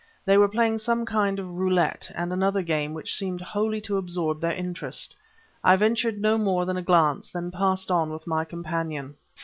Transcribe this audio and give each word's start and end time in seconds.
They 0.25 0.35
were 0.35 0.47
playing 0.47 0.79
some 0.79 1.05
kind 1.05 1.37
of 1.37 1.47
roulette 1.59 2.09
and 2.15 2.33
another 2.33 2.63
game 2.63 2.95
which 2.95 3.13
seemed 3.15 3.39
wholly 3.39 3.79
to 3.81 3.97
absorb 3.97 4.41
their 4.41 4.51
interest. 4.55 5.15
I 5.63 5.75
ventured 5.75 6.19
no 6.19 6.39
more 6.39 6.65
than 6.65 6.75
a 6.77 6.81
glance, 6.81 7.29
then 7.29 7.51
passed 7.51 7.91
on 7.91 8.11
with 8.11 8.25
my 8.25 8.43
companion. 8.43 9.13